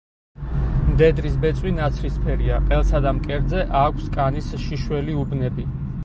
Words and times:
მდედრის 0.85 1.33
ბეწვი 1.41 1.73
ნაცრისფერია, 1.79 2.57
ყელსა 2.71 3.01
და 3.07 3.11
მკერდზე 3.17 3.65
აქვს 3.81 4.07
კანის 4.15 4.49
შიშველი 4.63 5.19
უბნები. 5.25 5.67